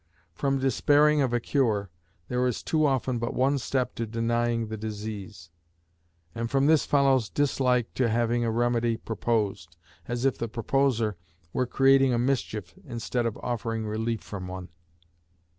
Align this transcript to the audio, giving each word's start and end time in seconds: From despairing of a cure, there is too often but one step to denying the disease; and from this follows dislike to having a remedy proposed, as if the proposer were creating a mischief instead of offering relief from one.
From 0.33 0.57
despairing 0.57 1.21
of 1.21 1.31
a 1.31 1.39
cure, 1.39 1.91
there 2.27 2.47
is 2.47 2.63
too 2.63 2.87
often 2.87 3.19
but 3.19 3.35
one 3.35 3.59
step 3.59 3.93
to 3.97 4.07
denying 4.07 4.65
the 4.65 4.75
disease; 4.75 5.51
and 6.33 6.49
from 6.49 6.65
this 6.65 6.87
follows 6.87 7.29
dislike 7.29 7.93
to 7.93 8.09
having 8.09 8.43
a 8.43 8.49
remedy 8.49 8.97
proposed, 8.97 9.77
as 10.07 10.25
if 10.25 10.39
the 10.39 10.47
proposer 10.47 11.17
were 11.53 11.67
creating 11.67 12.15
a 12.15 12.17
mischief 12.17 12.73
instead 12.83 13.27
of 13.27 13.37
offering 13.43 13.85
relief 13.85 14.21
from 14.21 14.47
one. 14.47 14.69